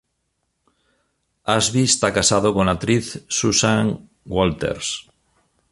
Ashby 1.45 1.83
está 1.83 2.11
casado 2.11 2.55
con 2.55 2.65
la 2.65 2.71
actriz 2.71 3.23
Susan 3.27 4.09
Walters. 4.25 5.07